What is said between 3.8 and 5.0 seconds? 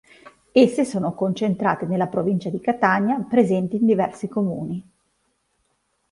diversi comuni.